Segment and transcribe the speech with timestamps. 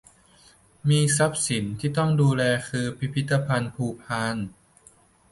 [0.89, 4.35] มีทรัพย์สินที่ต้องดูแลคือพิพิธภัณฑ์ภูพาน